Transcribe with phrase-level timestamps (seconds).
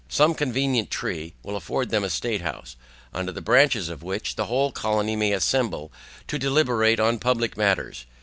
[0.09, 2.75] Some convenient tree will afford them a State House,
[3.13, 5.91] under the branches of which, the whole colony may assemble
[6.27, 8.07] to deliberate on public matters.